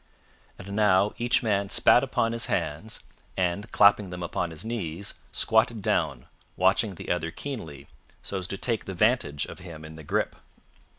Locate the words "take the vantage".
8.57-9.45